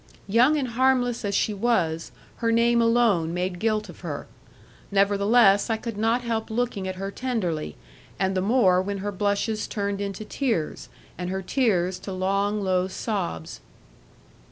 [0.27, 4.25] Young and harmless as she was, her name alone made guilt of her.
[4.89, 7.75] Nevertheless I could not help looking at her tenderly,
[8.17, 12.87] and the more when her blushes turned into tears, and her tears to long, low
[12.87, 13.59] sobs.